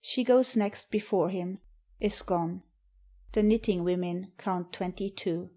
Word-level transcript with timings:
She 0.00 0.22
goes 0.22 0.54
next 0.54 0.92
before 0.92 1.30
him— 1.30 1.58
is 1.98 2.22
gone; 2.22 2.62
the 3.32 3.42
knitting 3.42 3.82
women 3.82 4.32
count 4.38 4.72
Twenty 4.72 5.10
two. 5.10 5.50